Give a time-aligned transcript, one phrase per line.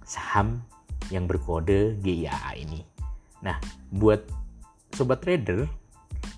[0.06, 0.62] saham
[1.10, 2.86] yang berkode GIAA ini.
[3.42, 3.58] Nah,
[3.90, 4.22] buat
[4.94, 5.66] sobat trader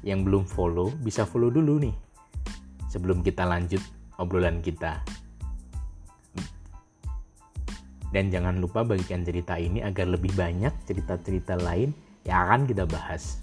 [0.00, 1.92] yang belum follow, bisa follow dulu nih.
[2.88, 3.84] Sebelum kita lanjut
[4.16, 5.04] obrolan kita.
[8.08, 11.92] Dan jangan lupa bagikan cerita ini agar lebih banyak cerita-cerita lain
[12.24, 13.36] yang akan kita bahas.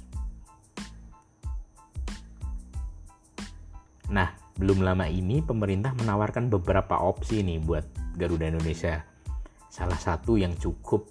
[4.10, 7.82] Nah, belum lama ini pemerintah menawarkan beberapa opsi nih buat
[8.14, 9.02] Garuda Indonesia.
[9.74, 11.10] Salah satu yang cukup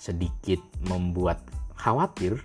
[0.00, 1.44] sedikit membuat
[1.76, 2.40] khawatir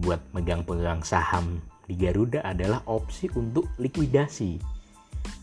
[0.00, 4.56] buat megang-pegang saham di Garuda adalah opsi untuk likuidasi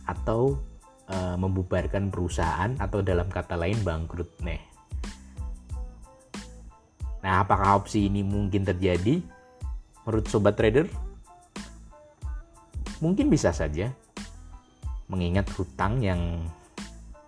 [0.09, 0.57] atau
[1.05, 4.57] e, membubarkan perusahaan atau dalam kata lain bangkrut nih.
[7.21, 9.21] Nah, apakah opsi ini mungkin terjadi?
[10.07, 10.89] Menurut sobat trader,
[12.99, 13.95] Mungkin bisa saja,
[15.07, 16.43] mengingat hutang yang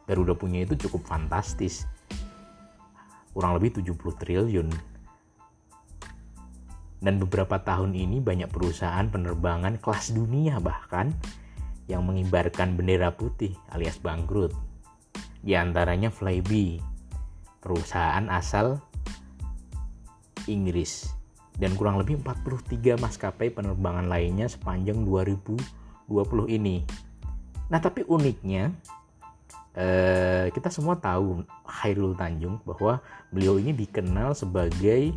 [0.03, 1.87] Garuda punya itu cukup fantastis.
[3.31, 4.67] Kurang lebih 70 triliun.
[6.99, 11.15] Dan beberapa tahun ini banyak perusahaan penerbangan kelas dunia bahkan
[11.87, 14.51] yang mengibarkan bendera putih alias bangkrut.
[15.41, 16.83] Di antaranya Flybe,
[17.63, 18.83] perusahaan asal
[20.45, 21.20] Inggris
[21.57, 25.57] dan kurang lebih 43 maskapai penerbangan lainnya sepanjang 2020
[26.51, 26.83] ini.
[27.71, 28.71] Nah, tapi uniknya
[29.75, 32.99] eh, kita semua tahu Hairul Tanjung bahwa
[33.31, 35.15] beliau ini dikenal sebagai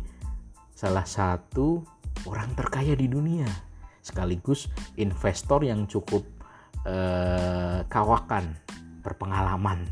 [0.71, 1.83] salah satu
[2.27, 3.47] orang terkaya di dunia,
[3.99, 6.23] sekaligus investor yang cukup
[6.87, 8.55] eh, kawakan,
[9.03, 9.83] berpengalaman.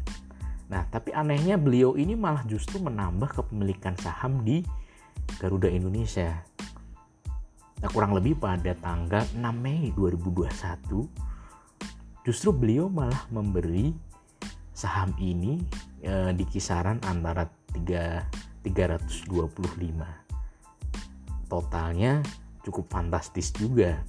[0.72, 4.64] Nah, tapi anehnya beliau ini malah justru menambah kepemilikan saham di
[5.40, 6.44] Garuda Indonesia.
[7.84, 11.04] Nah, kurang lebih pada tanggal 6 Mei 2021
[12.24, 13.92] justru beliau malah memberi
[14.72, 15.60] saham ini
[16.00, 17.44] e, di kisaran antara
[17.76, 21.52] 3 325.
[21.52, 22.24] Totalnya
[22.64, 24.00] cukup fantastis juga.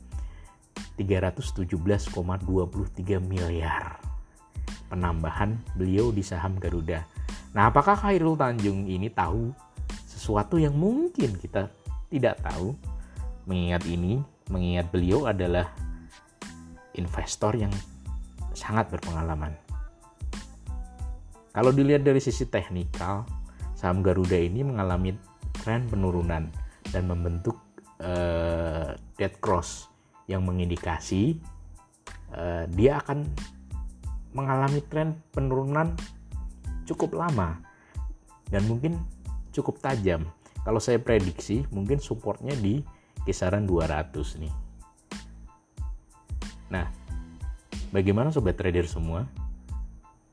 [0.94, 2.14] 317,23
[3.18, 3.98] miliar
[4.94, 7.02] penambahan beliau di saham Garuda.
[7.50, 9.50] Nah, apakah Khairul Tanjung ini tahu
[10.24, 11.68] sesuatu yang mungkin kita
[12.08, 12.72] tidak tahu.
[13.44, 15.68] Mengingat ini mengingat beliau adalah
[16.96, 17.68] investor yang
[18.56, 19.52] sangat berpengalaman.
[21.52, 23.28] Kalau dilihat dari sisi teknikal
[23.76, 25.12] saham Garuda ini mengalami
[25.60, 26.48] tren penurunan
[26.88, 27.60] dan membentuk
[28.00, 29.92] uh, dead cross
[30.24, 31.36] yang mengindikasi
[32.32, 33.28] uh, dia akan
[34.32, 35.92] mengalami tren penurunan
[36.88, 37.60] cukup lama.
[38.48, 39.13] Dan mungkin
[39.54, 40.26] cukup tajam.
[40.66, 42.82] Kalau saya prediksi mungkin supportnya di
[43.22, 44.54] kisaran 200 nih.
[46.74, 46.90] Nah,
[47.94, 49.22] bagaimana sobat trader semua?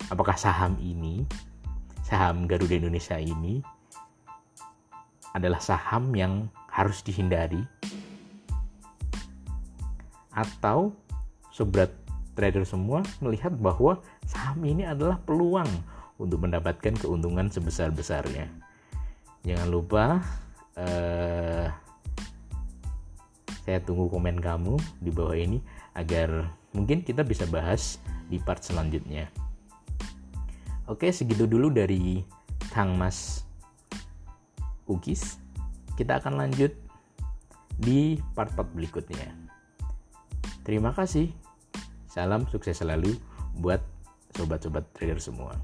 [0.09, 1.23] Apakah saham ini,
[2.01, 3.61] saham Garuda Indonesia ini
[5.31, 7.61] adalah saham yang harus dihindari?
[10.31, 10.95] Atau
[11.51, 11.91] sobat
[12.35, 15.67] trader semua melihat bahwa saham ini adalah peluang
[16.17, 18.70] untuk mendapatkan keuntungan sebesar-besarnya?
[19.41, 20.21] Jangan lupa
[20.77, 21.67] uh,
[23.61, 25.61] saya tunggu komen kamu di bawah ini
[25.93, 28.01] agar mungkin kita bisa bahas
[28.31, 29.29] di part selanjutnya.
[30.89, 32.25] Oke, segitu dulu dari
[32.73, 33.45] Kang Mas
[34.89, 35.39] Ugis.
[35.95, 36.73] Kita akan lanjut
[37.77, 39.31] di part-part berikutnya.
[40.67, 41.31] Terima kasih.
[42.11, 43.15] Salam sukses selalu
[43.55, 43.79] buat
[44.35, 45.55] sobat-sobat trader semua.